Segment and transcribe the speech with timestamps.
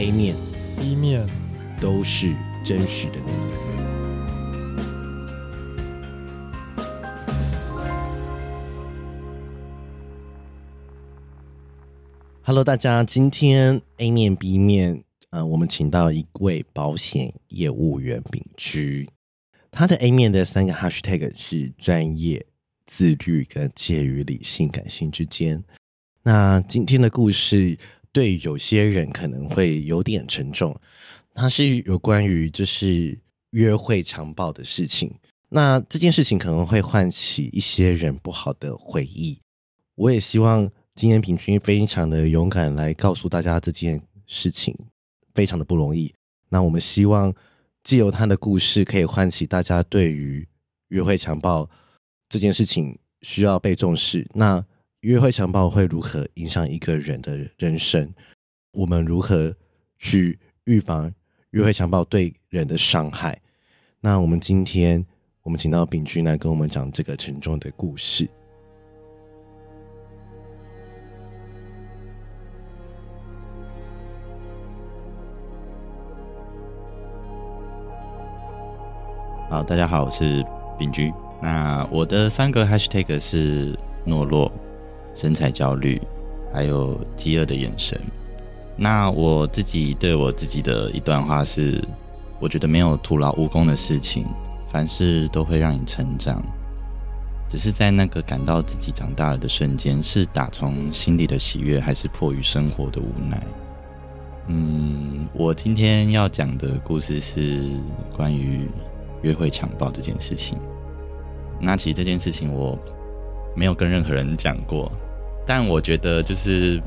[0.00, 0.34] A 面、
[0.78, 1.28] B 面
[1.78, 2.34] 都是
[2.64, 3.32] 真实的你。
[12.40, 19.06] Hello，大家，今天 A 面、B 面，呃，我们请到一位保险业务员丙居，
[19.70, 22.46] 他的 A 面的三个 Hashtag 是专业、
[22.86, 25.62] 自律跟介于理性感性之间。
[26.22, 27.78] 那今天的故事
[28.12, 30.74] 对有些人可能会有点沉重，
[31.34, 33.18] 它是有关于就是
[33.50, 35.14] 约会强暴的事情。
[35.48, 39.38] 那这件事情可能会唤起一些人不好的回忆。
[39.94, 40.70] 我也希望。
[40.96, 44.76] 今天平均非常的勇敢来告诉大家这件事情，
[45.32, 46.12] 非常的不容易。
[46.50, 47.32] 那我们希望
[47.82, 50.46] 既由他的故事，可以唤起大家对于
[50.88, 51.70] 约会强暴
[52.28, 54.28] 这件事情需要被重视。
[54.34, 54.62] 那
[55.00, 58.12] 约会强暴会如何影响一个人的人生？
[58.72, 59.54] 我们如何
[59.98, 61.10] 去预防
[61.52, 63.40] 约会强暴对人的伤害？
[63.98, 65.02] 那我们今天
[65.42, 68.28] 我们请到秉居来跟我们讲这个沉重的故事。
[79.48, 80.44] 好，大家好，我是
[80.78, 81.10] 秉居。
[81.40, 83.74] 那我的三个 hashtag 是
[84.06, 84.52] 懦弱、
[85.14, 86.00] 身材焦虑，
[86.52, 88.00] 还有饥饿的眼神。
[88.76, 91.82] 那我自己对我自己的一段话是：
[92.38, 94.26] 我觉得没有徒劳无功的事情，
[94.72, 96.42] 凡事都会让你成长。
[97.48, 103.42] 只是在那个感到自己长大了的瞬间，是打从心里的喜悦，还是迫于生活的无奈？
[104.48, 107.62] 嗯，我今天要讲的故事是
[108.16, 108.68] 关于。
[109.22, 110.56] 约会强暴这件事情，
[111.60, 112.78] 那其实这件事情我
[113.54, 114.90] 没有跟任何人讲过，
[115.46, 116.80] 但我觉得就是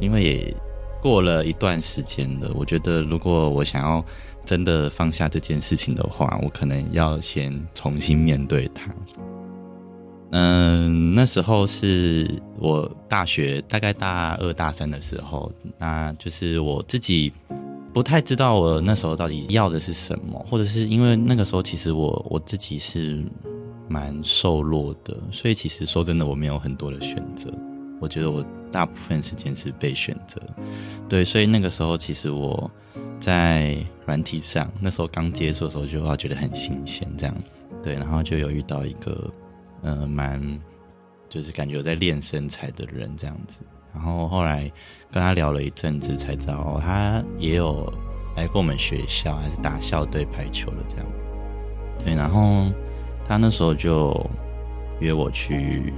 [0.00, 0.54] 因为也
[1.02, 4.04] 过了一段时间了，我觉得如果我想要
[4.44, 8.94] 真的放下这件事情的话，我可能要先重新面对它。
[10.30, 12.28] 嗯，那时候是
[12.58, 17.32] 我大学大概大二大三的时候，那就是我自己。
[17.90, 23.24] 不太知道我那时候到底要的是什么，或者是因为那个时候其实我我自己是
[23.88, 27.52] 蛮瘦弱的，所以其实说真的我没有很多的选择。
[28.00, 30.40] 我觉得我大部分时间是被选择，
[31.08, 32.70] 对，所以那个时候其实我
[33.18, 37.34] 在软体上，那时候刚接触的时候就觉得很新鲜，这样
[37.82, 39.28] 对，然后就有遇到一个
[39.82, 40.40] 呃蛮
[41.28, 43.62] 就是感觉有在练身材的人这样子。
[43.92, 44.70] 然后后来
[45.10, 47.92] 跟他聊了一阵子，才知道哦，他也有
[48.36, 51.06] 来过我们学校，还是打校队排球的这样。
[52.04, 52.70] 对，然后
[53.28, 54.18] 他那时候就
[54.98, 55.92] 约我去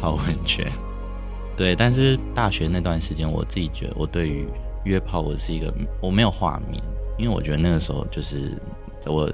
[0.00, 0.66] 泡温泉。
[1.56, 4.46] 对，但是大学那段时间，我自己觉得我对于
[4.84, 5.72] 约炮，我是一个
[6.02, 6.82] 我没有画面，
[7.16, 8.60] 因为我觉得那个时候就是
[9.06, 9.32] 我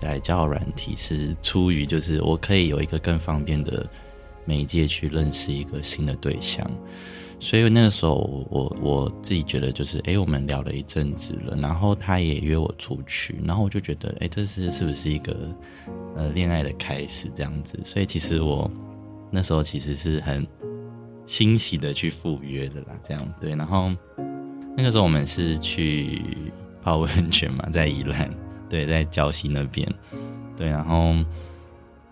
[0.00, 3.84] 在交友软体是出于就是我可以有一个更方便的。
[4.44, 6.66] 媒介去认识一个新的对象，
[7.40, 15.36] 所以那个时候我我自己觉得就是，哎，我们聊了一阵子了，然后他也约我出去，然后我就觉得，哎，这是是不是一个
[16.16, 17.78] 呃恋爱的开始这样子？
[17.84, 18.70] 所以其实我
[19.30, 20.46] 那时候其实是很
[21.26, 23.50] 欣喜的去赴约的啦，这样对。
[23.50, 23.92] 然后
[24.76, 26.20] 那个时候我们是去
[26.82, 28.28] 泡温泉嘛，在宜兰，
[28.68, 29.88] 对，在礁溪那边，
[30.56, 31.14] 对，然后。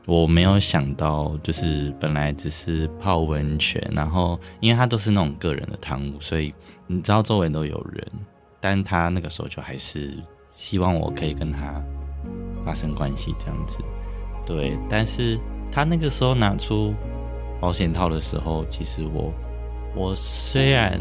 [0.07, 6.55] 我没有想到，就是本来只是泡温泉，然后因为他都是那种个人的汤屋，所以
[6.87, 8.07] 你知道周围都有人，
[8.61, 10.13] 但他那个时候就还是
[10.53, 11.83] 希望我可以跟他
[12.65, 13.79] 发生关系这样子，
[14.47, 14.79] 对。
[14.89, 15.37] 但是
[15.73, 16.95] 他那个时候拿出
[17.61, 19.33] 保险套的时候，其实我
[19.97, 21.01] 我虽然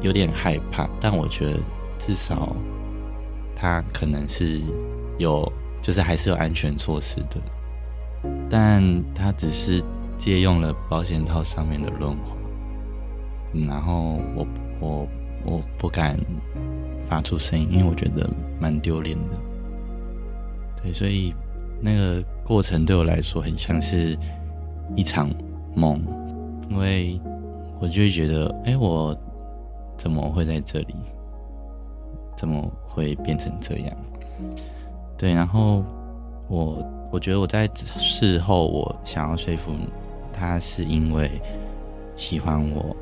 [0.00, 1.58] 有点害怕，但我觉得
[1.98, 2.54] 至少
[3.56, 4.60] 他可能是
[5.18, 7.42] 有，就是还是有安全措施的。
[8.48, 8.82] 但
[9.14, 9.82] 他只是
[10.16, 12.36] 借用了保险套上面的润滑，
[13.66, 14.46] 然后我
[14.80, 15.08] 我
[15.44, 16.18] 我不敢
[17.04, 18.30] 发出声音，因为我觉得
[18.60, 19.36] 蛮丢脸的。
[20.82, 21.34] 对，所以
[21.80, 24.16] 那个过程对我来说很像是
[24.94, 25.30] 一场
[25.74, 26.00] 梦，
[26.68, 27.20] 因为
[27.80, 29.16] 我就会觉得，哎，我
[29.96, 30.94] 怎么会在这里？
[32.36, 33.96] 怎么会变成这样？
[35.16, 35.84] 对，然后
[36.48, 36.84] 我。
[37.12, 39.76] 我觉得我在事后，我想要说服
[40.32, 41.30] 他，是因为
[42.16, 42.96] 喜欢我，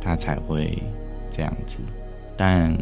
[0.00, 0.82] 他才会
[1.30, 1.76] 这样子。
[2.38, 2.74] 但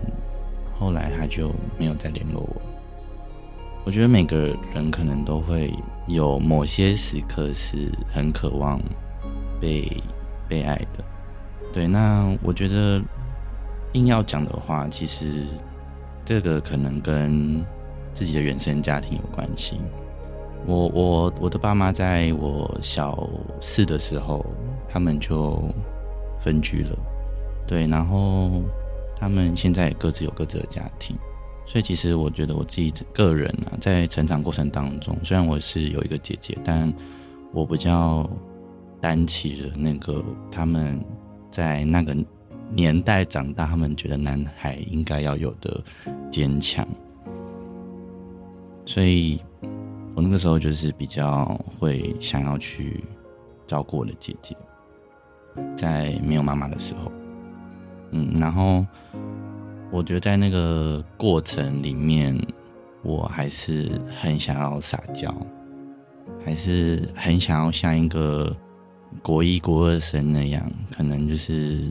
[0.78, 2.62] 后来他就没有再联络我。
[3.84, 5.74] 我觉得每个人可能都会
[6.06, 8.80] 有某些时刻是很渴望
[9.60, 9.90] 被
[10.48, 11.04] 被爱的。
[11.72, 13.02] 对，那我觉得
[13.94, 15.44] 硬要讲的话，其实
[16.24, 17.64] 这个可能跟
[18.14, 19.80] 自己的原生家庭有关系。
[20.64, 23.28] 我我我的爸妈在我小
[23.60, 24.46] 四的时候，
[24.88, 25.60] 他们就
[26.40, 26.96] 分居了，
[27.66, 28.62] 对，然后
[29.16, 31.16] 他们现在也各自有各自的家庭，
[31.66, 36.92] 所以其实我觉得我自己个人啊，在成长过程当中，虽然我是有一个姐姐，但
[37.52, 38.30] 我比较
[39.00, 41.04] 担起了那个他们
[41.50, 42.16] 在那个
[42.70, 45.82] 年代长大，他们觉得男孩应该要有的
[46.30, 46.86] 坚强，
[48.86, 49.40] 所以。
[50.14, 51.46] 我那个时候就是比较
[51.78, 53.02] 会想要去
[53.66, 54.56] 照顾我的姐姐，
[55.76, 57.10] 在没有妈妈的时候，
[58.10, 58.86] 嗯，然后
[59.90, 62.38] 我觉得在那个过程里面，
[63.02, 65.34] 我还是很想要撒娇，
[66.44, 68.54] 还是很想要像一个
[69.22, 71.90] 国一国二生那样，可能就是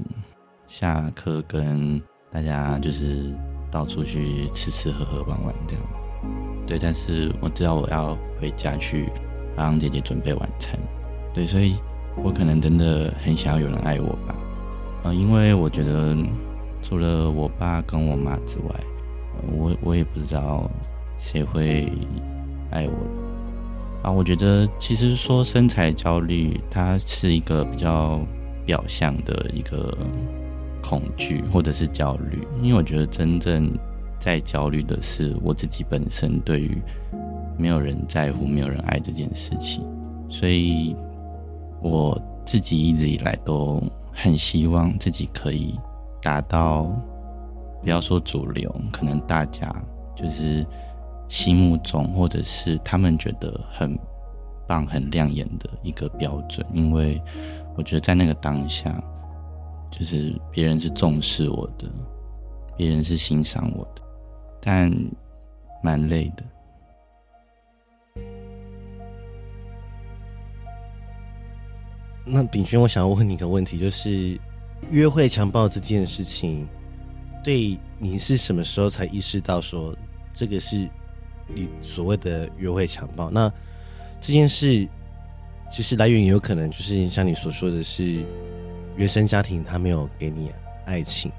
[0.67, 1.99] 下课跟
[2.31, 3.33] 大家就是
[3.71, 5.83] 到处去吃吃喝喝玩玩这样。
[6.71, 9.09] 对，但是我知道我要回家去
[9.57, 10.79] 帮姐姐准备晚餐。
[11.33, 11.75] 对，所以
[12.23, 14.33] 我可能真的很想要有人爱我吧。
[15.03, 16.15] 呃，因为我觉得
[16.81, 18.73] 除了我爸跟我妈之外，
[19.51, 20.71] 我我也不知道
[21.19, 21.91] 谁会
[22.69, 24.07] 爱我。
[24.07, 28.21] 啊，我觉得其实说身材焦虑，它是一个比较
[28.65, 29.97] 表象的一个
[30.81, 33.69] 恐惧或者是焦虑，因为我觉得真正。
[34.21, 36.79] 在焦虑的是我自己本身对于
[37.57, 39.83] 没有人在乎、没有人爱这件事情，
[40.29, 40.95] 所以
[41.81, 43.81] 我自己一直以来都
[44.13, 45.79] 很希望自己可以
[46.21, 46.83] 达到，
[47.81, 49.75] 不要说主流，可能大家
[50.15, 50.63] 就是
[51.27, 53.97] 心目中或者是他们觉得很
[54.67, 57.19] 棒、很亮眼的一个标准，因为
[57.75, 59.03] 我觉得在那个当下，
[59.89, 61.87] 就是别人是重视我的，
[62.77, 64.00] 别人是欣赏我的。
[64.61, 64.91] 但
[65.81, 66.43] 蛮累的。
[72.23, 74.39] 那秉均，我想要问你一个问题，就是
[74.91, 76.67] 约会强暴这件事情，
[77.43, 79.95] 对你是什么时候才意识到说
[80.31, 80.87] 这个是
[81.47, 83.31] 你所谓的约会强暴？
[83.31, 83.51] 那
[84.21, 84.87] 这件事
[85.71, 88.23] 其实来源也有可能就是像你所说的是
[88.95, 90.51] 原生家庭他没有给你
[90.85, 91.31] 爱情，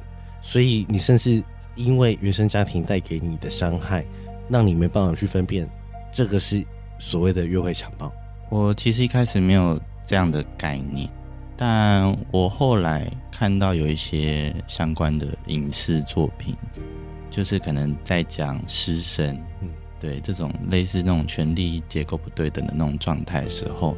[0.42, 1.42] 所以你甚至。
[1.74, 4.04] 因为原生家庭带给你的伤害，
[4.48, 5.68] 让你没办法去分辨
[6.12, 6.64] 这个是
[6.98, 8.12] 所谓的约会强暴。
[8.50, 11.08] 我其实一开始没有这样的概念，
[11.56, 16.54] 但我后来看到有一些相关的影视作品，
[17.30, 23.96] 就是可能在讲师生，嗯，对这种类似那种权力结构不对等的那种状态的时候，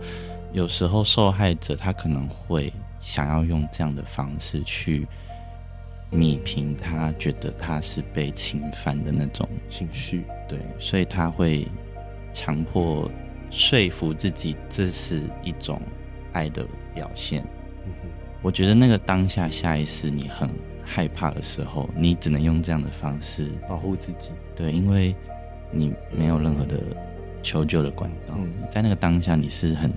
[0.53, 5.09] 有时候受害者他可能会想要用这样的方式去。
[6.11, 11.67] 弭平他觉得他是被侵犯的那种情绪，对，所以他会
[12.33, 13.11] 强迫
[13.51, 15.81] 说服自己这是一种
[16.33, 16.65] 爱的
[16.95, 17.43] 表现。
[17.85, 18.09] 嗯哼，
[18.43, 20.49] 我觉得那个当下下意识你很
[20.85, 24.31] 害怕的时候，你只能用这样的方式保护自己。
[24.55, 25.15] 对，因为
[25.73, 26.79] 你没有任何的
[27.43, 29.93] 求救的管道，嗯，在那个当下你是很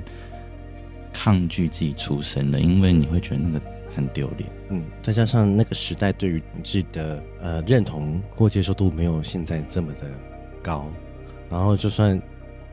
[1.14, 3.62] 抗拒自己出声的，因为你会觉得那个。
[3.96, 10.02] 很丢脸，嗯，再加上那个时代对于同志的呃认同或接受度没有现在这么的
[10.62, 10.88] 高，
[11.50, 12.22] 然后就算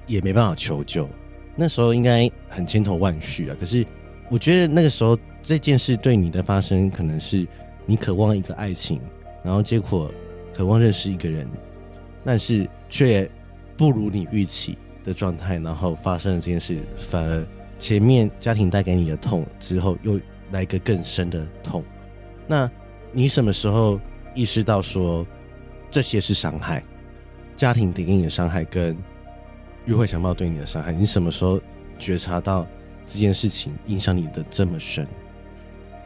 [0.06, 1.08] 也没办法求救，
[1.54, 3.56] 那时候应该很千头万绪啊。
[3.60, 3.86] 可是
[4.28, 7.46] 我觉得那个时候这件事对你的发生，可能是
[7.86, 9.00] 你渴望一个爱情，
[9.44, 10.10] 然后结果
[10.52, 11.48] 渴望认识一个人，
[12.24, 13.30] 但是却
[13.76, 17.46] 不如你预期的状态，然后发生了这件事，反而
[17.78, 20.18] 前面家庭带给你的痛之后又。
[20.54, 21.84] 来一个更深的痛，
[22.46, 22.70] 那
[23.10, 24.00] 你什么时候
[24.34, 25.26] 意识到说
[25.90, 26.80] 这些是伤害？
[27.56, 28.96] 家庭给你的伤害跟
[29.86, 31.60] 约会强暴对你的伤害，你什么时候
[31.98, 32.64] 觉察到
[33.04, 35.06] 这件事情影响你的这么深？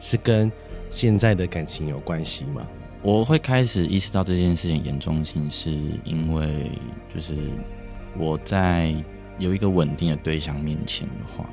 [0.01, 0.51] 是跟
[0.89, 2.65] 现在的感情有关系吗？
[3.03, 5.71] 我会开始意识到这件事情严重性，是
[6.03, 6.71] 因为
[7.13, 7.35] 就是
[8.17, 8.95] 我在
[9.37, 11.47] 有一个稳定的对象面前的话，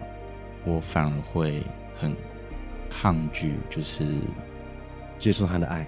[0.64, 1.62] 我反而会
[1.98, 2.16] 很。
[2.90, 4.04] 抗拒就是
[5.18, 5.86] 接受他的爱，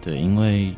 [0.00, 0.74] 对，因为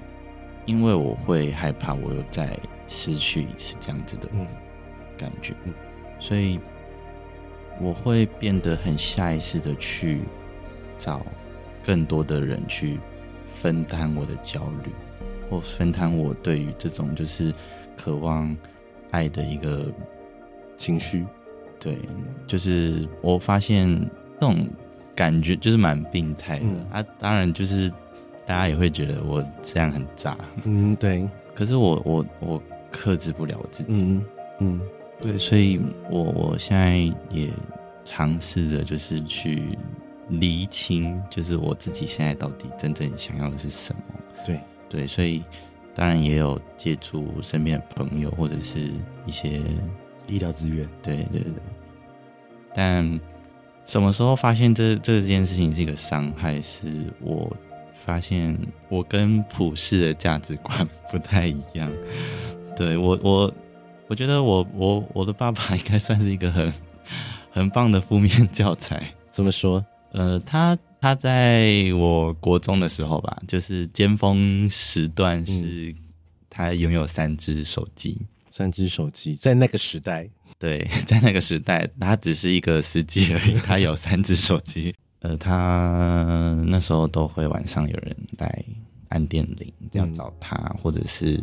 [0.64, 2.58] 因为我会害怕我又再
[2.88, 4.28] 失去一次这样子的
[5.16, 5.72] 感觉，嗯，
[6.18, 6.58] 所以
[7.80, 10.22] 我会变得很下意识的去
[10.98, 11.24] 找
[11.84, 12.98] 更多的人去
[13.48, 14.90] 分担我的焦虑，
[15.48, 17.54] 或分担我对于这种就是
[17.96, 18.56] 渴望
[19.10, 19.86] 爱的一个
[20.76, 21.24] 情绪，
[21.78, 21.98] 对，
[22.46, 23.88] 就是我发现
[24.40, 24.66] 这种。
[25.16, 27.90] 感觉就是蛮病态的、嗯、啊，当然就是
[28.46, 30.36] 大家也会觉得我这样很渣。
[30.64, 31.26] 嗯，对。
[31.54, 34.02] 可是我我我克制不了我自己。
[34.02, 34.24] 嗯
[34.60, 34.80] 嗯，
[35.20, 35.80] 对，所以
[36.10, 36.98] 我我现在
[37.30, 37.50] 也
[38.04, 39.78] 尝试着就是去
[40.28, 44.02] 厘清，就是我自己现在到底真正想要的是什么。
[44.44, 45.42] 对对，所以
[45.94, 48.90] 当然也有借助身边的朋友或者是
[49.24, 49.62] 一些
[50.26, 50.86] 医疗资源。
[51.02, 51.52] 对对对。
[52.74, 53.18] 但
[53.86, 56.60] 什么时候发现这这件事情是一个伤害？
[56.60, 57.56] 是我
[58.04, 61.90] 发现我跟普世的价值观不太一样。
[62.76, 63.54] 对，我我
[64.08, 66.72] 我觉得我我我的爸爸应该算是一个很
[67.50, 69.02] 很棒的负面教材。
[69.30, 69.84] 怎么说？
[70.12, 75.94] 呃，他他在我国中的时候吧，就是尖峰时段，是
[76.50, 78.20] 他拥有三只手机。
[78.56, 80.26] 三只手机在那个时代，
[80.58, 83.52] 对， 在那个时代，他只是一个司机而已。
[83.60, 88.64] 他有三只手机，呃，他那时候都会晚上有人来
[89.10, 91.38] 按电铃，这样找他，嗯、或者是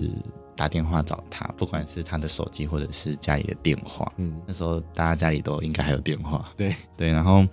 [0.55, 4.11] 打电话找他，不管是他的手机或者是家里的电话。
[4.17, 6.51] 嗯，那时候大家家里都应该还有电话。
[6.57, 7.45] 对 对，然后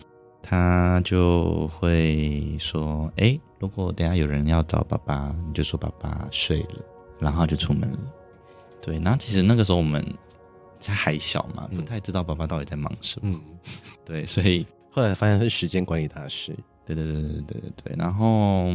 [0.43, 6.83] 他就会说：“哎，如果等下有人要找爸爸，你就说爸爸睡了，
[7.19, 7.99] 然后就出门了。”
[8.82, 10.04] 对，然后其实那个时候我们
[10.78, 13.32] 才还小嘛，不太知道爸爸到底在忙什么。
[13.34, 13.40] 嗯，
[14.04, 16.56] 对，所以后来发现是时间管理大师。
[16.87, 17.96] 对对对对对对对。
[17.99, 18.72] 然后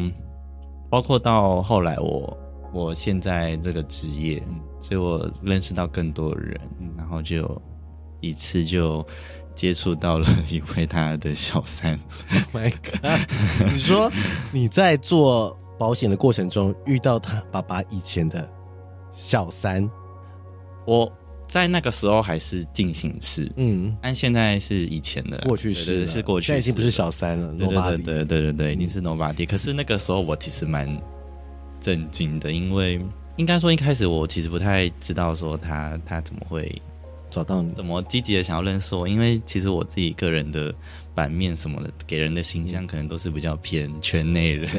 [0.89, 2.37] 包括到后来我
[2.71, 6.59] 我现在这个职业，嗯，所以我认识到更多人，
[6.95, 7.61] 然后就
[8.21, 9.05] 一次就
[9.55, 11.99] 接触到了一位他的小三。
[12.29, 13.71] Oh my god！
[13.71, 14.11] 你说
[14.51, 18.47] 你在做保险的过程中遇到他爸爸以前的？
[19.15, 19.89] 小三，
[20.85, 21.11] 我
[21.47, 29.45] 在那个时候还是进行式，嗯，但现在是以前的过去式，是过去式，现在已经不是小三了，对对对对对对对，已经是 nobody。
[29.45, 30.87] 可是那个时候我其实蛮
[31.79, 33.01] 震惊的，因为
[33.37, 36.81] 应该说一开始我其实不太知道说他他怎么会。
[37.31, 39.05] 找到你，怎么积极的想要认识我？
[39.05, 40.73] 因为其实我自己个人的
[41.15, 44.69] 版面什么的，给人的形象可能都是比较偏圈内人。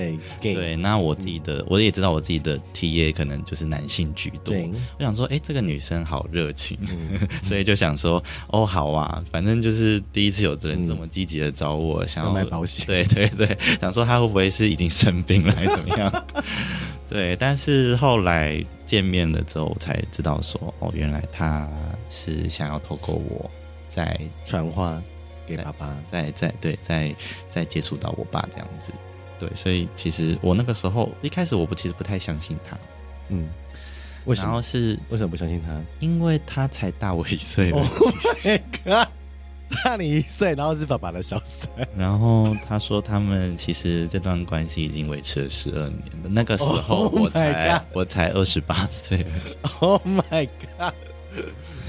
[0.41, 4.55] 对对，那我自己的、嗯、我也知道我自己的 TA 可能就是男性居多。
[4.99, 12.87] 我想说，哎、欸，这个女生好热情，嗯、 所以就想说，哦，好啊，反正就是第一次有人这么积极的找我，嗯、想要买保险。
[12.87, 16.27] 对对对，想说他会不会是已经生病了，还是怎么样？
[17.09, 21.69] 对，但是后来见面了之后，我才知道说，哦，原来他
[22.11, 23.51] 是想要透过我
[23.89, 25.01] 在传话
[25.47, 27.15] 给爸爸，再再对，再
[27.49, 28.93] 再接触到我爸这样子。
[29.39, 32.77] 对，所以其实我那个时候一开始我不其实不太相信他，
[33.29, 33.49] 嗯，
[34.25, 34.49] 为什么？
[34.49, 35.81] 然后是为什么不相信他？
[36.01, 37.71] 因为他才大我一岁。
[37.71, 37.87] Oh
[38.43, 39.09] my God
[39.85, 46.29] 大你一岁，然后是爸爸的小三，然后他说他们其实这段关系已经维持了十二年了。
[46.31, 49.27] 那个时候我才、oh、我才二十八岁。
[49.81, 50.49] Oh my
[50.79, 50.95] god！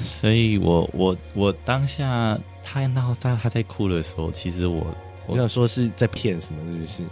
[0.04, 4.86] 所以我我我当下他闹他他在哭的时候，其实我
[5.26, 7.04] 我想说是在骗什么，是不是？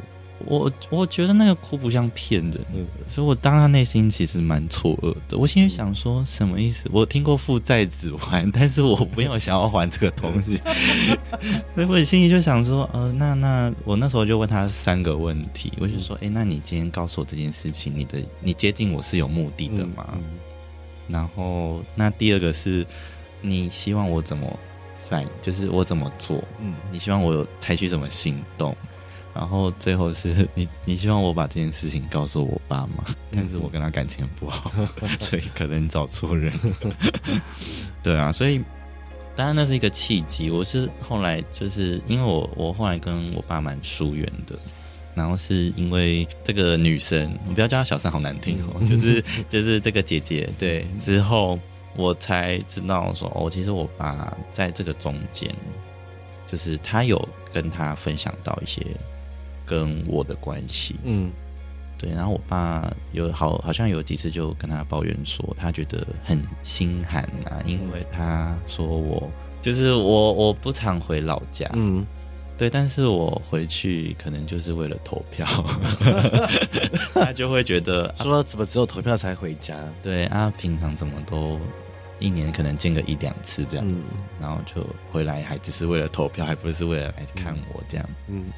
[0.48, 5.38] 我我觉得那个哭不像骗人，嗯，所以我当他内心其实蛮错愕的。
[5.38, 6.90] 我心里想说什么意思？
[6.92, 10.62] 我听过负债子还， 但是我没有想要还这个东西，
[11.74, 20.06] 所以我心里就想说，呃，那那我那时候就问他三个问题，我就说，哎、欸，那你今天告诉我这件事情，你的你接近我是有目的的吗？
[20.16, 20.40] 嗯嗯、
[21.08, 22.86] 然后那第二个是，
[23.42, 24.60] 你希望我怎么
[25.10, 26.44] 反应，就是我怎么做？
[26.60, 28.76] 嗯，你希望我有采取什么行动？
[29.34, 33.04] 然后最后是你，你希望我把这件事情告诉我爸妈？
[33.32, 34.72] 但是我跟他感情很不好，
[35.20, 36.54] 所以可能找错人。
[38.02, 38.64] 对啊，所以
[39.36, 40.50] 当然那是一个契机。
[40.50, 44.58] 我是后来就是因为我我后来跟我爸蛮疏远的，
[45.16, 50.48] 然后是因为这个女生，我不要叫她小三，好难听哦， 就是就是这个姐姐。
[50.60, 51.58] 对，之后
[51.96, 55.50] 我才知道说哦，其实我爸在这个中间，
[56.46, 58.86] 就是他有跟他分享到一些。
[59.68, 61.32] 跟我的关系，嗯，
[61.98, 69.28] 对，然后我爸有好好像有几次就跟他抱怨说，他觉得很心寒啊，因为他说我
[69.60, 72.06] 就是我我不常回老家，嗯，
[72.58, 75.46] 对，但是我回去可能就是为了投票，
[77.14, 79.78] 他就会觉得说怎么只有投票才回家？
[80.02, 81.60] 对啊，平常怎么都
[82.20, 88.44] 一年可能见个一两次这样子，嗯，然后就回来还只是为了投票，还不是为了来看我这样，嗯。
[88.48, 88.54] 嗯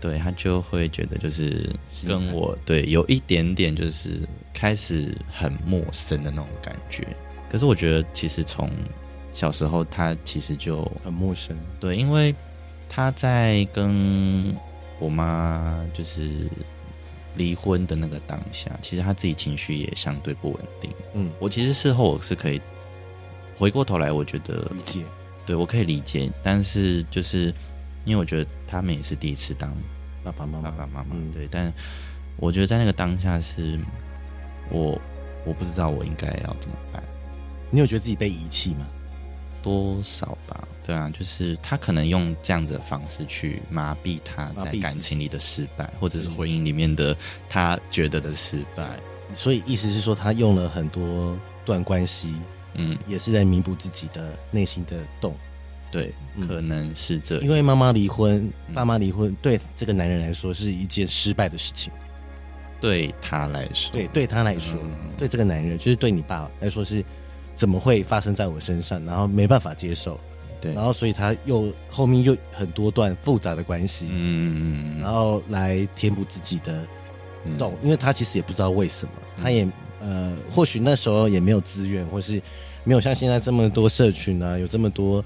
[0.00, 1.74] 对，他就会觉得就是
[2.06, 4.20] 跟我对有一点点就是
[4.52, 7.06] 开始很陌生的那种感觉。
[7.50, 8.70] 可是我觉得其实从
[9.32, 11.56] 小时候他其实就很陌生。
[11.80, 12.34] 对，因为
[12.88, 14.54] 他在跟
[14.98, 16.48] 我妈就是
[17.36, 20.90] 离婚的那个当下，其实他自己情绪也相对不稳定。
[21.14, 22.60] 嗯，我其实事后我是可以
[23.58, 25.02] 回过头来，我觉得理解，
[25.44, 27.52] 对我可以理解，但是就是
[28.04, 29.74] 因为我觉得他们也是第一次当
[30.22, 31.72] 爸爸妈妈，爸爸妈妈，嗯，对，但
[32.36, 33.78] 我觉得在那个当下是
[34.70, 35.00] 我
[35.44, 37.02] 我不知道我应该要怎么办。
[37.70, 38.86] 你有觉得自己被遗弃吗？
[39.62, 47.16] 多少吧，对啊，就是他可能用这样的方式去麻痹他在感情里的失败，或者是婚姻里面的
[47.48, 48.86] 他觉得的失败。
[49.34, 52.34] 所以意思是说，他用了很多段关系，
[52.74, 55.34] 嗯，也是在弥补自己的内心的洞。
[55.90, 56.12] 对，
[56.46, 57.44] 可能是这样。
[57.44, 61.92] 因为妈妈离婚，爸妈离婚，对这个男人来说是一件失败的事情。
[62.80, 64.78] 对他来说，对对他来说，
[65.16, 67.02] 对这个男人，就是对你爸来说是。
[67.56, 69.00] 怎么会发生在我身上？
[69.04, 70.18] 然后没办法接受，
[70.64, 76.86] 对，然后所以他又后面又很多段复杂的关系，嗯嗯，然后来填补自己的
[77.58, 79.68] 洞，嗯、因为他其实也不知道为什么，他也
[80.00, 82.40] 呃，或许那时候也没有资源，或是
[82.82, 85.22] 没有像现在这么多社群啊，有这么多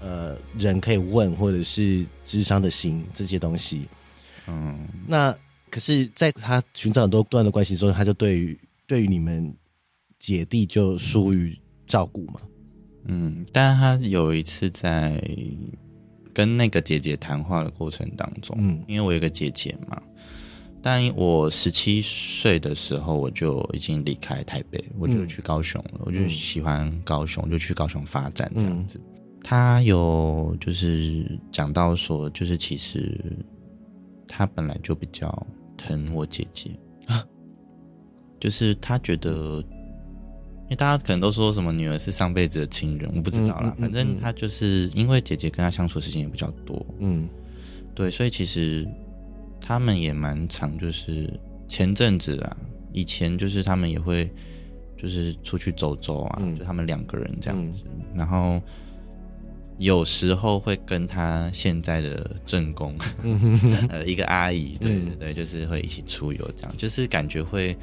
[0.00, 3.88] 呃人可以问，或者是智商的心这些东西，
[4.46, 5.34] 嗯，那
[5.70, 9.50] 可是在他寻找很多段的关系中，他就对于对于你们
[10.18, 11.58] 姐弟就疏于。
[11.86, 12.40] 照顾嘛，
[13.06, 15.22] 嗯，但是他有一次在
[16.32, 20.02] 跟那个姐姐谈话的过程当中，嗯，因为我有个姐姐嘛，
[20.82, 28.98] 但我十七岁的时候我就已经离开台北，我就去高雄了，嗯、我就喜欢高雄，就去高雄发展这样子。
[28.98, 33.20] 嗯、他有就是讲到说，就是其实
[34.26, 35.46] 他本来就比较
[35.76, 36.70] 疼我姐姐
[37.06, 37.24] 啊，
[38.40, 39.62] 就是他觉得。
[40.64, 43.64] 因为大家可能都说什么女儿是上辈子的亲人，我不知道啦。
[43.64, 47.28] 嗯嗯嗯、反正她就是因为姐姐跟她相处的时间也比较多，嗯，
[47.94, 48.88] 对，所以其实
[49.60, 51.30] 他们也蛮常，就是
[51.68, 52.56] 前阵子啊，
[52.92, 54.30] 以前就是他们也会
[54.96, 58.58] 就是出去走走啊，嗯、就他们两个人这样子，嗯、然后
[59.76, 63.58] 有时候会跟她现在的正宫，嗯、
[63.90, 67.76] 呃，一个阿姨，对对对，就是会一起出游，这样就是感觉会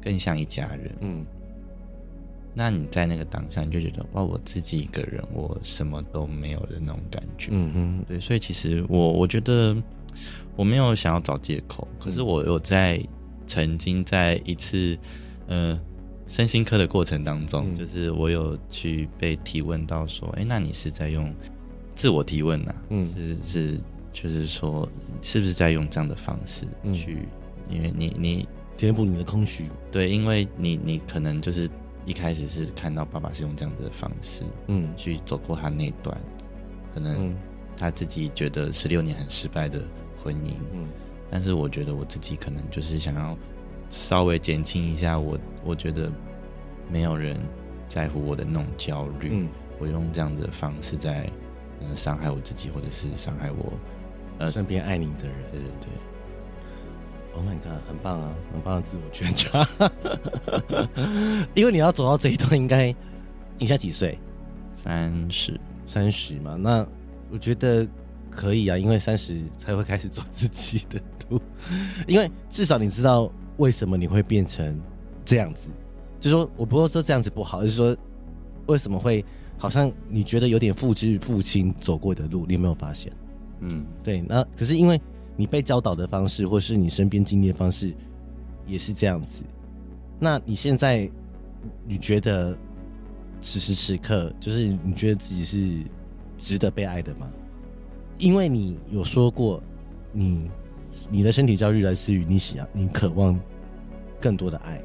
[0.00, 1.26] 更像一家人，嗯。
[2.58, 7.50] 那你在那个当下，你就觉得哇，我自己一个人，我什么都没有的那种感觉。
[7.52, 9.76] 嗯哼，对，所以其实我我觉得
[10.56, 12.98] 我没有想要找借口，可是我有在
[13.46, 14.96] 曾经在一次
[15.48, 15.78] 呃
[16.26, 21.30] 身心科的过程当中，嗯、就是我有去被提问到说，哎、欸，那你是在用
[21.94, 22.82] 自我提问呐、啊？
[22.88, 23.80] 嗯，是是，
[24.14, 24.88] 就是说
[25.20, 26.64] 是不是在用这样的方式
[26.94, 27.18] 去，
[27.68, 31.68] 嗯、因为你你填补你的空虚，对，因为你你可能就是。
[32.06, 36.16] 一开始是看到爸爸是用这样子的方式，嗯，去走过他那段，
[36.94, 37.36] 可能
[37.76, 39.82] 他自己觉得十六年很失败的
[40.22, 40.88] 婚姻，嗯，
[41.28, 43.36] 但是我觉得我自己可能就是想要
[43.90, 46.10] 稍微减轻一下我，我觉得
[46.88, 47.36] 没有人
[47.88, 49.48] 在乎我的那种焦虑，嗯，
[49.80, 51.28] 我用这样的方式在
[51.80, 53.72] 嗯伤害我自己，或者是伤害我
[54.38, 55.88] 呃身边爱你的人，对对对。
[57.36, 59.68] Oh my god，很棒啊，很棒的自我觉察。
[61.54, 62.86] 因为你要走到这一段，应该
[63.58, 64.18] 你现在几岁？
[64.82, 66.56] 三十，三十嘛。
[66.56, 66.86] 那
[67.30, 67.86] 我觉得
[68.30, 71.38] 可以啊，因为三十才会开始走自己的路。
[72.06, 74.80] 因为至少你知道为什么你会变成
[75.22, 75.68] 这样子。
[76.18, 77.94] 就是说我不会说这样子不好，就是说
[78.64, 79.22] 为什么会
[79.58, 83.12] 好像你觉得有点复制父亲走过的路，你有没有发现？
[83.60, 84.22] 嗯，对。
[84.22, 84.98] 那可是因为。
[85.36, 87.92] 你被教导的方式，或是你身边经历的方式，
[88.66, 89.44] 也是这样子。
[90.18, 91.08] 那你现在，
[91.86, 92.56] 你觉得
[93.40, 95.82] 此时此刻，就是你觉得自己是
[96.38, 97.28] 值得被爱的吗？
[98.18, 99.62] 因为你有说过，
[100.12, 100.50] 你
[101.10, 103.38] 你的身体焦虑来自于你想，你渴望
[104.20, 104.80] 更多的爱，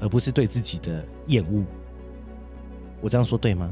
[0.00, 1.62] 而不是对自己的厌恶。
[3.02, 3.70] 我这样说对吗？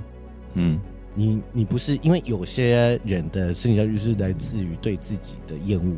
[0.54, 0.78] 嗯。
[1.14, 5.96] 你你不是因为有些人的身体焦虑是来自于对自己的厌恶。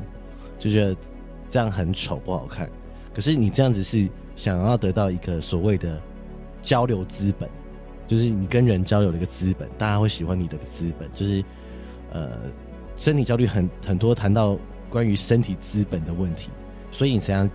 [0.61, 0.94] 就觉得
[1.49, 2.70] 这样很丑不好看，
[3.12, 6.01] 可是你这样子是想要得到一个所谓的
[6.62, 7.49] 交流资本，
[8.07, 11.42] 就是你跟人交流的一个资本，大家会喜欢你的资本，就是
[12.12, 12.33] 呃
[12.96, 14.57] 身体焦虑很很多谈到
[14.90, 16.51] 关于身体资本的问题，
[16.92, 17.51] 所以你想要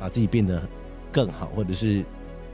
[0.00, 0.60] 把自己变得
[1.12, 2.04] 更好，或者是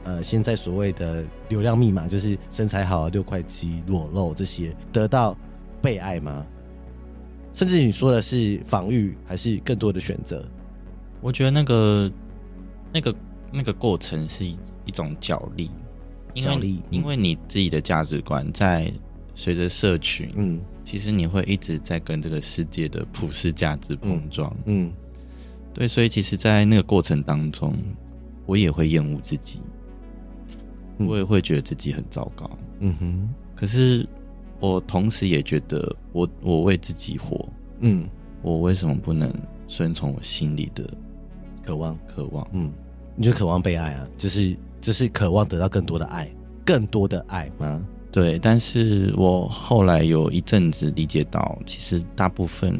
[0.04, 5.34] 呃现在所谓的流量密码，就是身材好、六块肌、裸露这些，得到
[5.80, 6.44] 被爱吗？
[7.54, 10.44] 甚至你说的是防御，还是更多的选择？
[11.20, 12.12] 我觉得那个、
[12.92, 13.14] 那个、
[13.52, 15.70] 那个过程是一一种角力，
[16.34, 18.92] 角力，因为、嗯、因为你自己的价值观在
[19.34, 24.92] 随着社群，嗯，其实你会一直在跟这个世界的普世价值碰撞，嗯，
[25.72, 27.72] 对，所以其实，在那个过程当中，
[28.46, 29.60] 我也会厌恶自己，
[30.98, 32.50] 嗯、我也会觉得自己很糟糕。
[32.80, 33.28] 嗯哼。
[33.56, 34.06] 可是，
[34.60, 37.48] 我同时也觉得我，我我为自己活。
[37.80, 38.08] 嗯。
[38.42, 39.32] 我为什么不能
[39.68, 40.84] 顺从我心里的
[41.64, 41.98] 渴望？
[42.06, 42.46] 渴望。
[42.52, 42.72] 嗯。
[43.16, 44.06] 你就渴望被爱啊？
[44.18, 46.30] 就是就是渴望得到更多的爱，
[46.64, 47.82] 更多的爱吗？
[48.12, 48.38] 对。
[48.38, 52.78] 但是我后来有一阵子理解到，其实大部分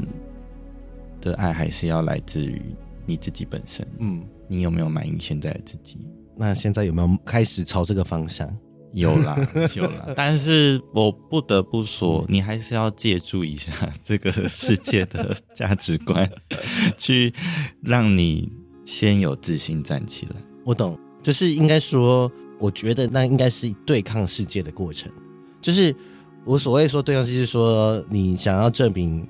[1.21, 2.61] 的爱还是要来自于。
[3.07, 5.99] 你自己本身，嗯，你有没有满意现在的自己？
[6.39, 8.49] 那现在有没有开始朝这个方向？
[8.95, 9.37] 有啦，
[9.75, 10.07] 有啦。
[10.17, 16.31] 但是我不得不说，你还是要借助一下这个世界的价值观，
[16.97, 17.35] 去
[17.83, 18.51] 让你
[18.85, 20.37] 先有自信站起来。
[20.65, 25.11] 我懂，就是应该说，我觉得那应该是对抗世界的过程。
[25.61, 25.95] 就是
[26.45, 29.27] 我所谓说对抗世界，是说你想要证明。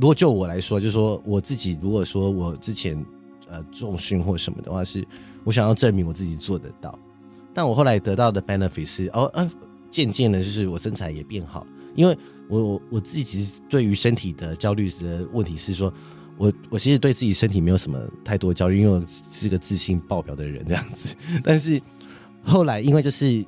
[0.00, 3.04] 如果就我来说，就是说我自己，如果说我之前
[3.48, 5.06] 呃重训或什么的话，是
[5.44, 6.98] 我想要证明我自己做得到。
[7.52, 9.50] 但我后来得到的 benefit 是，哦呃，
[9.90, 11.66] 渐渐的，就是我身材也变好。
[11.94, 12.16] 因为
[12.48, 15.92] 我我我自己其实对于身体的焦虑的问题是说，
[16.36, 21.14] 我我其实对自己身体没有什么太多焦虑，因为我是个自信爆表的人这样子。
[21.42, 21.80] 但是
[22.44, 23.44] 后来因为就是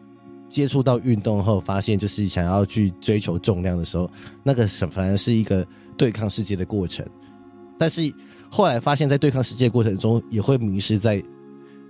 [0.49, 4.11] 接触到运动后，发现就是想要去追求重量的时候，
[4.43, 5.67] 那个什反而是一个。
[5.95, 7.07] 对抗世界的过程，
[7.79, 8.01] 但是
[8.51, 11.23] 后来发现，在对抗世界的过程中，也会迷失在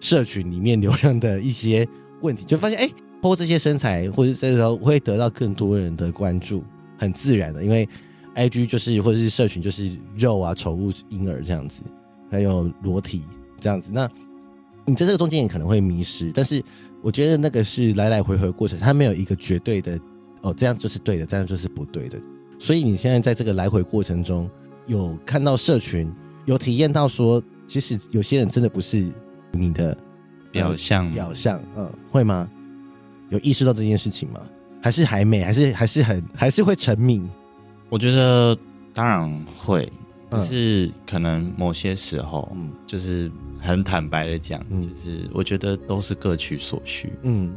[0.00, 1.88] 社群里面流量的一些
[2.22, 2.88] 问题，就发现哎
[3.20, 6.64] ，po 这些身材或者这时候会得到更多人的关注，
[6.98, 7.88] 很自然的，因为
[8.34, 11.82] IG 就是或者是社群就是肉啊、宠物、婴儿这样子，
[12.30, 13.22] 还有裸体
[13.60, 13.90] 这样子。
[13.92, 14.08] 那
[14.86, 16.62] 你在这个中间也可能会迷失，但是
[17.02, 19.98] 我觉得那个是来来回回过程，它没有一个绝对的
[20.40, 22.18] 哦，这样就是对的，这样就是不对的。
[22.58, 24.48] 所以你现在在这个来回过程中，
[24.86, 26.10] 有看到社群，
[26.46, 29.12] 有体验到说，其实有些人真的不是
[29.52, 29.96] 你的
[30.52, 32.48] 表象，呃，表象，嗯，会吗？
[33.30, 34.40] 有意识到这件事情吗？
[34.82, 35.42] 还是还没？
[35.42, 37.22] 还是还是很还是会沉迷？
[37.88, 38.56] 我觉得
[38.92, 39.90] 当然会，
[40.28, 47.52] 但是可能某些时候，嗯，就是很坦白的讲，嗯，就是我觉得都是各取所需，嗯。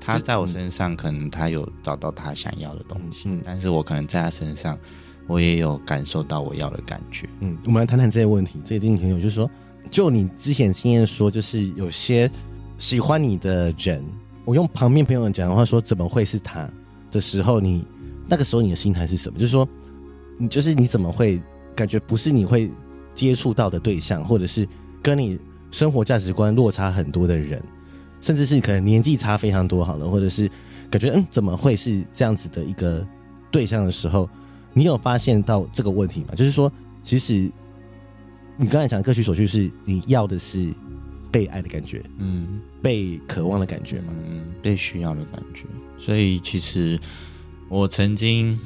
[0.00, 4.78] 他在我身上，可能他有找到他想要的东西，嗯，但是我可能在他身上，
[5.26, 7.28] 我也有感受到我要的感觉。
[7.40, 8.60] 嗯，我们来谈谈这些问题。
[8.64, 9.50] 这一定很有，就是说，
[9.90, 12.30] 就你之前经验说，就是有些
[12.76, 14.04] 喜欢你的人，
[14.44, 16.68] 我用旁边朋友讲的话说，怎么会是他
[17.10, 17.84] 的时候，你
[18.28, 19.38] 那个时候你的心态是什么？
[19.38, 19.68] 就是说，
[20.36, 21.40] 你就是你怎么会
[21.74, 22.70] 感觉不是你会
[23.14, 24.68] 接触到的对象，或者是
[25.02, 25.38] 跟你
[25.70, 27.62] 生活价值观落差很多的人？
[28.20, 30.50] 甚至是可能年纪差非常多好了，或者是
[30.90, 33.06] 感觉嗯，怎么会是这样子的一个
[33.50, 34.28] 对象的时候，
[34.74, 36.34] 你有发现到这个问题吗？
[36.34, 36.70] 就是说，
[37.02, 37.50] 其实
[38.58, 40.68] 你刚才讲各取所需，是你要的是
[41.30, 45.64] 被爱的感觉，嗯，被渴望的感觉嘛，嗯，被需要的感觉。
[45.98, 47.00] 所以其实
[47.68, 48.58] 我曾经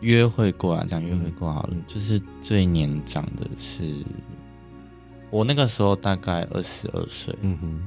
[0.00, 3.82] 约会过啊，讲约会过好了，嗯，就是最年长的是
[5.30, 7.80] 我那个时候大概二十二岁，嗯哼。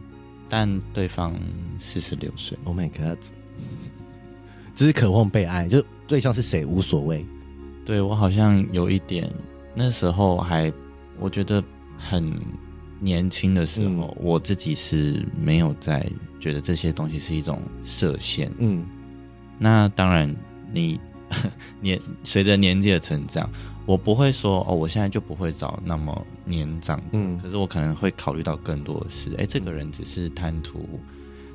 [0.50, 1.34] 但对方
[1.80, 3.18] 四十六岁，Oh my God！
[4.76, 7.26] 只是渴望被爱，就对象是谁无所谓。
[7.84, 9.28] 对，我好像有一点，
[9.74, 10.72] 那时候还
[11.20, 11.64] 我觉得
[11.98, 12.40] 很
[13.00, 18.52] 年轻的时候，嗯，我自己是没有在觉得这些东西是一种设限。
[18.60, 18.86] 嗯，
[19.58, 20.34] 那当然
[20.72, 21.00] 你。
[21.82, 23.50] 年随着年纪的成长，
[23.88, 27.02] 我不会说哦，我现在就不会找那么年长。
[27.12, 31.00] 嗯，可是我可能会考虑到更多的是，哎、欸，这个人只是贪图，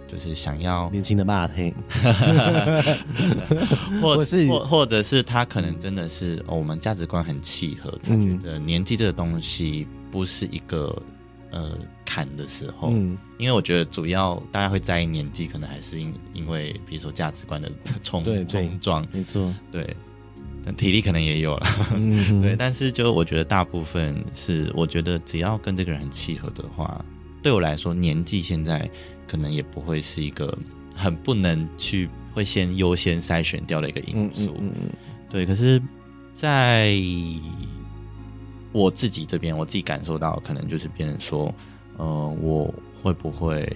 [0.09, 1.73] 就是想要年轻的骂黑，
[4.03, 11.01] 或是或或者是他可能真的是、哦、我们价值观很契合，他觉得年纪这个东西不是一个。
[11.51, 11.73] 呃，
[12.05, 19.97] 坎的时候，嗯，因为我觉得主要大家会在意年纪，可能还是因因为比如说价值观的冲冲撞，没错，对，
[20.62, 27.03] 但体力可能也有了，嗯、 对，但是就我觉得大部分是，我觉得只要跟这个人很契合的话，
[27.42, 28.87] 对我来说，年纪现在
[29.29, 30.57] 可能也不会是一个
[30.97, 34.91] 很不能去会先优先筛选掉的一个因素，嗯，嗯，嗯，
[35.31, 35.81] 对，可是，
[36.35, 37.01] 在。
[38.71, 41.53] 我自己这边，我自己感受到，可能就是别人说，
[41.97, 43.67] 呃，我会不会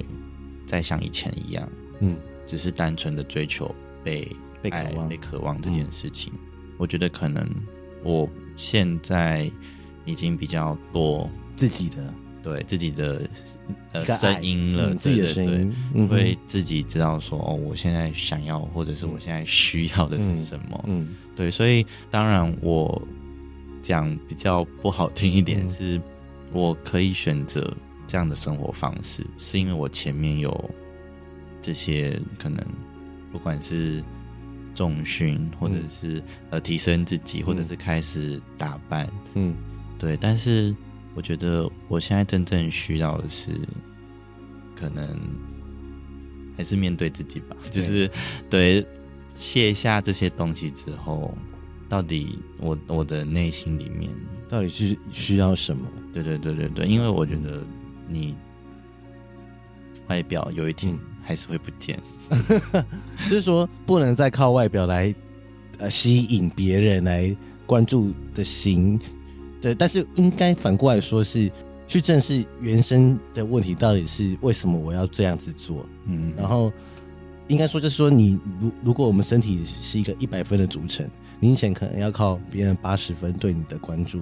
[0.67, 1.67] 再像以前一样，
[2.01, 4.29] 嗯，只是单纯的追求被
[4.61, 6.31] 被渴望、被渴望这件事情。
[6.35, 7.49] 嗯，我觉得可能
[8.05, 9.51] 我现在
[10.05, 11.97] 已经比较多自己的。
[12.43, 13.23] 对自己的
[13.93, 21.17] 呃声音了，嗯，自己的声音，嗯，会自己知道说，哦，我现在想要或者是我现在需要的是什么，嗯，嗯。
[21.37, 23.01] 对，所以当然我。
[23.85, 26.01] 讲比较不好听一点是，
[26.53, 27.77] 我可以选择
[28.07, 30.71] 这样的生活方式，是因为我前面有
[31.61, 32.65] 这些可能，
[33.33, 34.01] 不管是
[34.73, 39.53] 重训，或者是、嗯、呃提升自己，或者是开始打扮，嗯，
[39.99, 40.17] 对。
[40.17, 40.73] 但是
[41.15, 43.51] 我觉得我现在真正需要的是，
[44.75, 45.09] 可能
[46.57, 48.11] 还是面对自己吧， 就是
[48.49, 48.87] 对
[49.35, 51.37] 卸下这些东西之后。
[51.89, 54.11] 到底我我的内心里面
[54.49, 55.87] 到底是需要什么？
[56.11, 57.63] 对对对对对，因为我觉得
[58.09, 58.35] 你
[60.07, 62.01] 外表有一天还是会不见，
[63.29, 65.15] 就是说不能再靠外表来
[65.77, 68.99] 呃吸引别人来关注的心。
[69.63, 71.51] 对，但是应该反过来说是
[71.89, 75.87] 去正视原生的问题，到底是为什么我要这样子做？
[76.05, 76.71] 嗯，然后
[77.49, 81.09] 应该说就是说你如如果我们身体是一个一百分的组成。
[81.45, 84.21] 你以前可能要靠别人八十分对你的关注，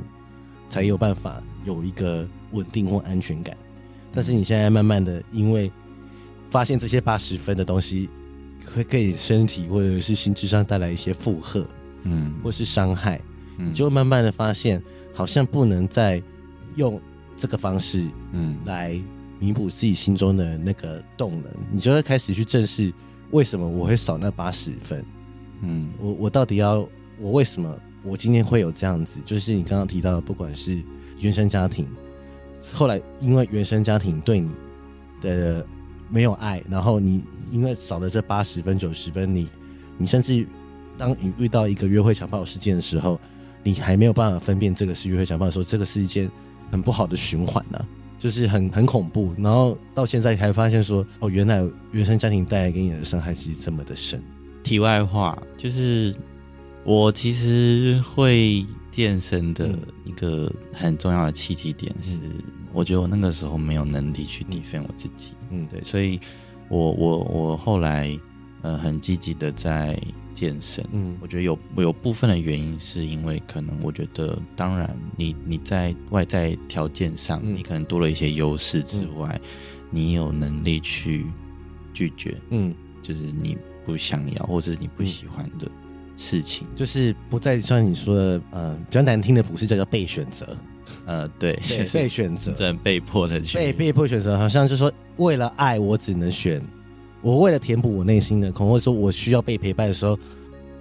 [0.71, 3.55] 才有办法有一个稳定或安全感。
[4.11, 5.71] 但是你现在慢慢的，因为
[6.51, 8.09] 发现这些八十分的东西
[8.75, 11.63] 会给你身体或者是心智上带来一些负荷，
[12.05, 13.21] 嗯，或是伤害，
[13.67, 16.23] 你就慢慢的发现，好像不能再
[16.77, 17.01] 用
[17.37, 19.01] 这个方式，嗯，来
[19.39, 21.51] 弥补自己心中的那个动能。
[21.73, 22.93] 你就会开始去正视
[23.31, 25.05] 为什么我会少那八十分，
[25.63, 26.89] 嗯，我我到底要。
[27.23, 29.21] 我为什么我今天会有这样子？
[29.27, 30.83] 就是你刚刚提到的，不管是
[31.19, 31.87] 原生家庭，
[32.73, 34.51] 后来因为原生家庭对你
[35.21, 35.67] 的
[36.09, 39.47] 没有爱，然后你因为少了这八十分、九十分，你
[39.99, 40.47] 你甚至
[40.97, 43.21] 当你遇到一个约会强暴事件的时候，
[43.63, 46.31] 你还没有办法分辨这个是约会想法的时候，这个是一件
[46.71, 47.87] 很不好的循环呢、啊，
[48.19, 49.33] 就是很很恐怖。
[49.39, 54.23] 然后到现在才发现说，哦，原来原生家庭带来给你的伤害其实这么的深。
[54.63, 56.15] 题外话就是。
[56.83, 59.69] 我其实会健身的
[60.07, 62.19] 一个很重要的契机点是，
[62.73, 66.19] 我觉得我那个时候没有能力去 defend 我自己，嗯，对，所以
[66.71, 68.19] 我我我后来
[68.63, 70.01] 呃很积极的在
[70.35, 79.41] 健身，嗯，我觉得有有部分的原因是因为可能我觉得，当然你你在外在条件上你可能多了一些优势之外，
[79.91, 81.27] 你有能力去
[81.93, 85.71] 拒绝，嗯，就是你不想要或者是你不喜欢的。
[86.23, 86.67] 事情。
[86.77, 90.55] 就是不再像你说的，呃，比较难听的不是叫做被选择，
[91.07, 93.57] 呃，对，对被选择， 真被迫的去。
[93.57, 96.63] 被被迫选择，好像就是说为了爱我只能选，
[97.23, 100.19] 我为了填补我内心的空，或者说我需要被陪伴的时候，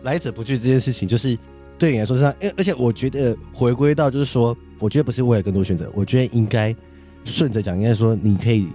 [0.04, 1.38] 来者不拒这件事情，就是
[1.78, 2.23] 对你来说是。
[2.58, 6.75] 而且我觉得回归到就是说，我觉得不是为了更多选择，我觉得应该
[7.25, 8.67] 顺着讲，应该说你可以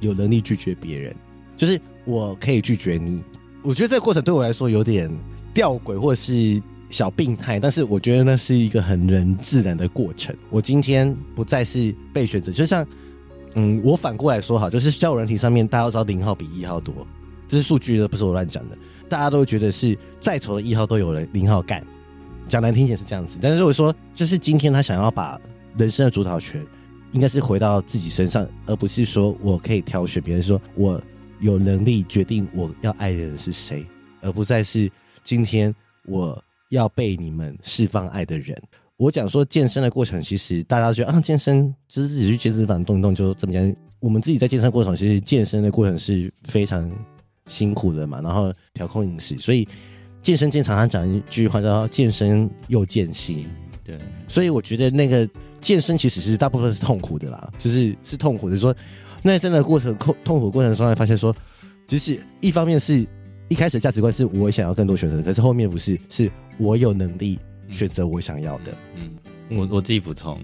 [0.00, 1.14] 有能力拒绝别人，
[1.56, 3.22] 就是我可以拒绝你。
[3.62, 5.10] 我觉得这个过程对我来说有点。
[5.54, 10.34] 吊诡或是小病态，但是我觉得那是一个很人自然的过程。
[10.48, 12.86] 我今天不再是被选择，就像，
[13.54, 17.06] 嗯，我反过来说好，就是交友软体上面，大家都知道零号比一号多，
[17.48, 18.76] 这是数据的，不是我乱讲的。
[19.08, 21.84] 大家都觉得是再丑的一号都有人零号干，
[22.48, 23.38] 讲难听点是这样子。
[23.42, 25.38] 但是如果说，就是今天他想要把
[25.76, 26.64] 人生的主导权，
[27.12, 30.98] 应该是回到自己身上，而不是说我可以挑选别人，说我
[31.40, 33.84] 有能力决定我要爱的人是谁，
[34.22, 34.90] 而不再是。
[35.24, 35.72] 今天
[36.06, 38.60] 我要被你们释放爱的人，
[39.02, 43.74] 我讲说健身的过程，其实大家觉得啊，健身就是自己去健身房动一动就怎么样？
[43.98, 46.88] 我们自己在健身过程，其实健身的过程是非常
[47.48, 48.20] 辛苦的嘛。
[48.20, 49.66] 然后调控饮食，所以
[50.20, 53.44] 健身经常常讲一句话叫“健身又健心”。
[53.82, 55.28] 对，所以我觉得那个
[55.60, 58.56] 健身其实是大部分是痛苦的啦，就是是痛苦的。
[58.56, 58.72] 说
[59.20, 61.34] 那在那个过程痛痛苦的过程中，会发现说，
[61.88, 63.04] 就是一方面是。
[63.48, 67.38] 一开始的价值观是我想要更多选择，可是后面不是，是我有能力
[67.72, 68.72] 选择我想要的。
[68.96, 69.16] 嗯，
[69.48, 70.38] 嗯我我自己补充，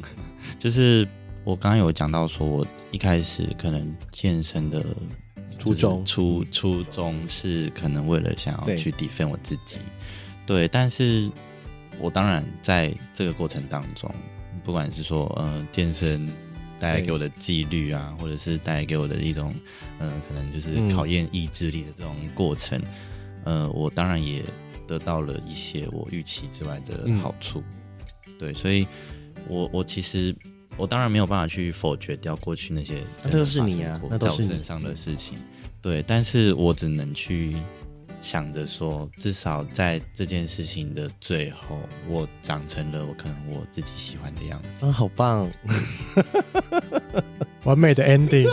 [0.58, 1.06] 就是
[1.44, 4.84] 我刚刚有讲到说，我一开始可能健身的
[5.58, 9.78] 初衷初初衷是可能为了想要去 defend 我自己，
[10.46, 11.30] 对，对，但是
[12.00, 14.12] 我当然在这个过程当中，
[14.64, 16.28] 不管是说呃健身。
[16.80, 19.52] 带来给我的纪律啊，或者是带来给我的一种，
[19.98, 22.80] 嗯、呃，可能就是考验意志力的这种过程，
[23.46, 24.44] 嗯、呃，我当然也
[24.88, 27.62] 得到了一些我预期之外的好处，
[28.26, 28.84] 嗯、对，所以
[29.46, 30.34] 我我其实
[30.76, 35.38] 我当然没有办法去否决掉过去那些那都是你啊，那都是身上的事情，
[35.80, 37.54] 对，但是我只能去。
[38.20, 44.84] 想着说，至少在这件事情的最后，我长成了我可能我自己喜欢的样子。
[44.84, 45.48] 啊，好棒！
[47.62, 48.52] 完美的 ending，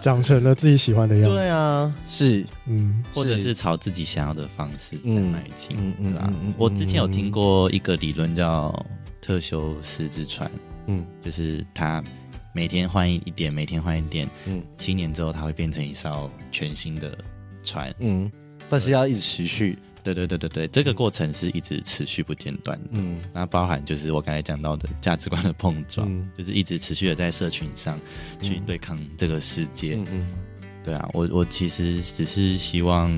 [0.02, 1.36] 长成了自己喜欢的样子。
[1.36, 5.76] 对啊，是，嗯，或者是朝自己想要的方式在迈进。
[5.78, 8.84] 嗯嗯啊，我之前有听过一个理论叫
[9.20, 10.50] 特修斯之船，
[10.86, 12.02] 嗯，就是它
[12.52, 17.16] 每天换一点，每天换一点，嗯，七年之后它会变成一艘全新的
[17.62, 18.30] 船，嗯，
[18.68, 19.78] 但是要一直持续。
[20.02, 22.88] 对对对对对，这个过程是一直持续不间断的。
[22.92, 27.98] 嗯，那包含就是我刚才讲到的价值观的碰撞，嗯、就是一直持续的在社群上
[28.40, 29.94] 去对抗这个世界。
[29.94, 30.26] 嗯嗯，
[30.84, 33.10] 对啊，我我其实只是希望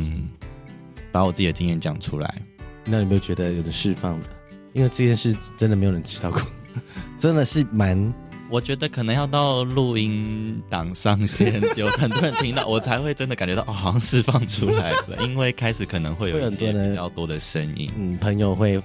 [1.11, 2.43] 把我自己的经验讲出来。
[2.85, 4.27] 那你有没有觉得有点释放的？
[4.73, 6.41] 因为这件事真的没有人知道过，
[7.19, 8.13] 真的是蛮。
[8.53, 15.27] 我觉得可能要到录音档上线，有很多人听到，我才会真的感觉到哦，好像释放出来了。
[15.27, 18.79] 因为开始可能会有一些比较多的声音，嗯，朋友会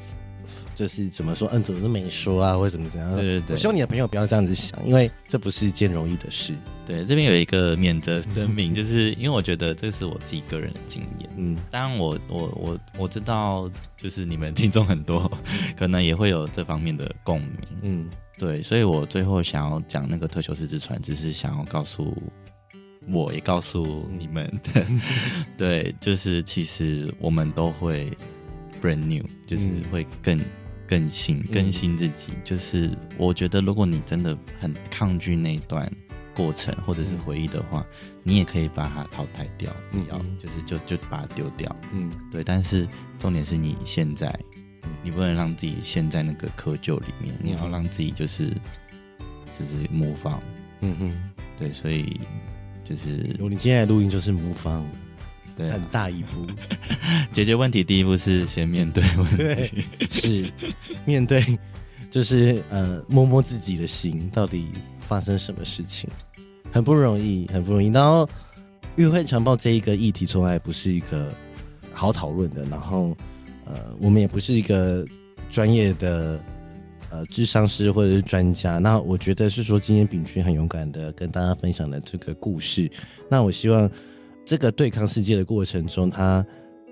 [0.74, 3.14] 就是怎么说，嗯，怎么都没说啊，或者怎么怎样？
[3.14, 6.54] 对对对，我希望你的朋友不要这样子想，因为这不是一件容易的事。
[6.86, 11.30] 对，这边有一个免责声明，就是因为我觉得这是我自己个人的经验。
[11.36, 15.30] 嗯，当然我我我我知道，就是你们听众很多，
[15.78, 17.52] 可能也会有这方面的共鸣。
[17.82, 18.10] 嗯。
[18.38, 22.16] 对，所以我最后想要讲那个特修斯之船，只是想要告诉
[23.12, 24.86] 我，也告诉你们的，
[25.58, 28.12] 对，就是其实我们都会
[28.82, 30.40] brand new，就是会更
[30.88, 32.28] 更新更新自己。
[32.44, 35.92] 就是我觉得，如果你真的很抗拒那段
[36.36, 37.84] 过程或者是回忆的话，
[38.22, 41.76] 你也可以把它淘汰掉，不要，就是就就把它丢掉。
[41.92, 42.44] 嗯，对。
[42.44, 44.32] 但是重点是你现在。
[45.04, 48.50] 你不能让自己陷在那个窠臼里面，你要让自己就是
[49.58, 50.40] 就是 move on。
[50.82, 52.20] 嗯哼，对，所以
[52.84, 54.84] 就是有你今天的录音就是 move on，
[55.56, 56.46] 对、啊，很大一步
[57.34, 57.84] 解决问题。
[57.84, 60.52] 第一步是先面对问题，是
[61.06, 61.44] 面对，
[62.12, 64.68] 就是呃摸摸自己的心，到底
[65.00, 66.10] 发生什么事情，
[66.72, 67.88] 很不容易，很不容易。
[67.88, 68.28] 然后
[68.98, 71.32] 约会强暴这一个议题从来不是一个
[71.94, 73.18] 好讨论的，然后。
[73.68, 75.06] 呃，我们也不是一个
[75.50, 76.40] 专业的
[77.10, 78.78] 呃智商师或者是专家。
[78.78, 82.90] 那我觉得是说，今天秉君很勇敢的跟大家分享了这个故事。
[83.30, 83.90] 那我希望
[84.46, 86.46] 这个对抗世界的过程中，他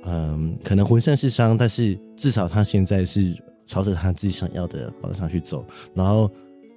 [0.03, 3.35] 嗯、可能浑身是伤，但是至少他现在是
[3.65, 6.29] 朝着他自己想要的方向去走，然后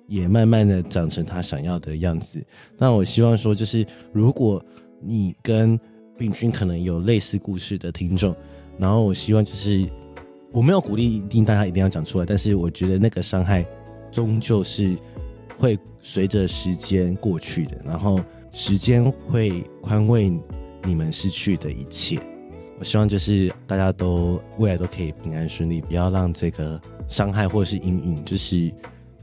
[0.07, 2.43] 也慢慢的长成他想要的样子。
[2.79, 4.65] 那我希望说，就是如果
[5.03, 5.79] 你跟
[6.17, 8.35] 秉均可能有类似故事的听众。
[8.79, 9.87] 然后我希望就是，
[10.53, 13.67] 我没有鼓励一定大家一定要讲出来，但是我觉得那个伤害
[14.13, 14.97] 终究是
[15.59, 18.21] 会随着时间过去的，然后
[18.53, 20.33] 时间会宽慰
[20.85, 22.19] 你们失去的一切。
[22.79, 28.73] 我希望就是大家都未来都可以平安顺利，不要让这个伤害或者是阴影就是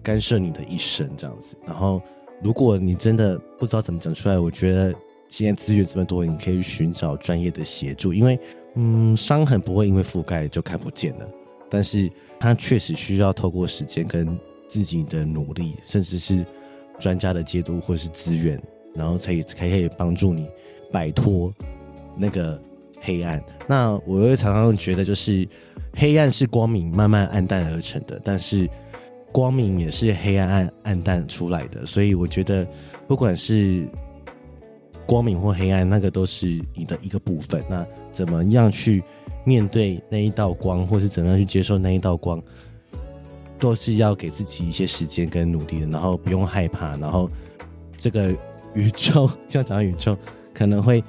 [0.04, 1.56] 干涉你的一生这样子。
[1.65, 2.02] 然后
[2.44, 4.94] 如果你真的不知道怎么讲出来，我觉得
[5.30, 8.38] 现在资源这么多，你可以寻找专业的协助，因为。
[8.75, 11.27] 嗯，伤痕不会因为覆盖就看不见了，
[11.69, 16.45] 但是它确实需要透过时间跟自己的努力，甚至是
[16.99, 18.61] 专家的监督或是资源，
[18.93, 20.47] 然后才才可以帮助你
[20.91, 21.53] 摆脱
[22.17, 22.61] 那个
[23.01, 23.41] 黑暗。
[23.67, 25.47] 那我会常常觉得，就是
[25.95, 28.69] 黑暗是光明慢慢暗淡而成的，但是
[29.31, 31.85] 光明也是黑暗暗暗淡出来的。
[31.85, 32.67] 所以我觉得，
[33.07, 33.88] 不管是
[35.06, 37.63] 光明或黑暗，那个都是你的一个部分。
[37.70, 39.04] 那怎么样去
[39.44, 42.41] 面对那一道光，或是怎么样去接受那一道光，
[43.60, 45.88] 都是要给自己一些时间跟努力的。
[45.88, 47.30] 然后不用害怕，然后
[47.98, 48.36] 这个
[48.74, 50.18] 宇宙，要讲宇宙，
[50.54, 51.04] 可能会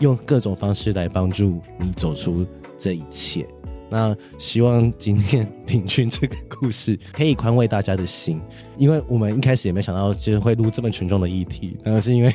[0.00, 2.46] 用各种方式来帮助你走出
[2.78, 3.46] 这一切。
[3.90, 8.40] 那希望今天平均这个故事可以宽慰大家的心，
[8.78, 12.32] 因为我们一开始也没想到，就是会录这么沉重的议题，那是因为。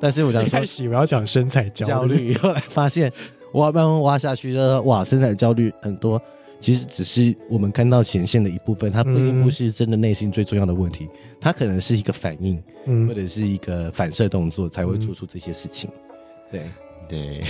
[0.00, 3.12] 但是我想说，开始我要讲身材焦虑，后来发现
[3.54, 6.20] 挖慢慢挖下去，就哇，身材焦虑很多，
[6.58, 11.08] 其实只是我们看到前线的一部分，它并不是真的内心最重要的问题，
[11.40, 15.90] 它可能是一个反应，嗯，或者是一个反射动作才会做出这些事情。
[16.50, 16.62] 对。
[17.08, 17.42] 对，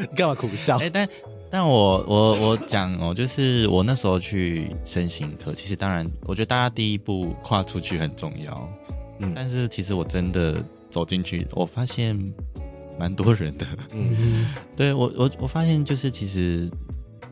[0.00, 0.78] 你 干嘛苦笑？
[0.78, 1.08] 哎、欸，但
[1.50, 8.68] 但我我我讲哦，就是我那时候去身心科，其实当然，我觉得大家第一步跨出去很重要，
[9.18, 10.54] 嗯，但是其实我真的。
[10.94, 12.16] 走进去，我发现
[12.96, 13.66] 蛮多人的。
[13.92, 16.70] 嗯，对我我我发现就是其实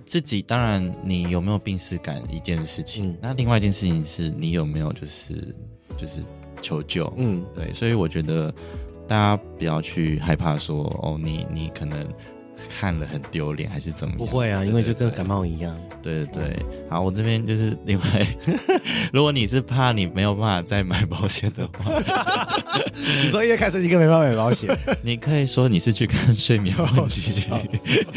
[0.04, 5.54] 自己，当然你有没有病逝感一件事情，嗯，那另外一件事情是你有没有就是
[5.96, 6.20] 就是
[6.60, 7.12] 求救。
[7.16, 8.52] 嗯，对，所以我觉得
[9.06, 12.04] 大家不要去害怕说哦，你你可能。
[12.68, 14.18] 看了很丢脸还是怎么样？
[14.18, 15.76] 不会啊，因为就跟感冒一样。
[16.02, 16.56] 对对对，
[16.90, 18.26] 好，我这边就是另外，
[19.12, 22.02] 如果你是怕你没有办法再买保险的话，
[23.24, 27.44] 你说因为看神经科没办法买保险， 你可以说你是去看睡眠问题。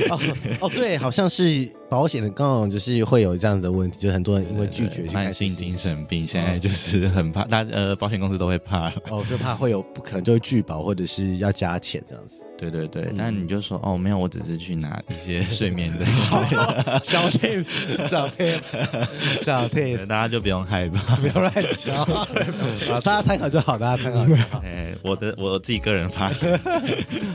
[0.09, 0.19] 哦
[0.61, 8.89] 哦，对，好像是保险的刚好就是会有这样的问题，就很多人因为拒绝慢性精神病，现在就是很怕，大呃保险公司都会怕。
[9.09, 12.41] 哦，就怕会有不可能就会拒保或者是要加钱这样子。
[12.57, 16.05] 对对对，但你就说哦没有，我只是去拿一些睡眠的。
[17.03, 21.97] 小 tips，小 tips，小 tips，大家就不用害怕，不要乱讲，
[22.89, 24.59] 啊，大家参考就好，大家参考就好。
[24.65, 26.59] 哎，我的我自己个人发言，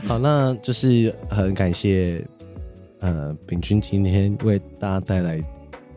[0.07, 2.21] 好，那就是很感谢。
[3.01, 5.43] 呃，秉均今天为大家带来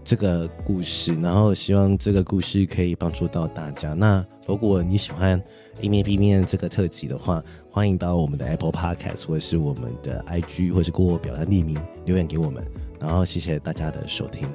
[0.03, 3.93] 这个故事，然后希望这个故事可以帮助到大家。
[3.93, 5.41] 那如果你喜欢
[5.81, 12.65] A 面 B 面这个特辑的话，欢迎到我们的 Apple Podcast 或者是我们的 IG 或是给我表单匿名留言给我们。
[12.99, 14.49] 然后谢谢大家的收听。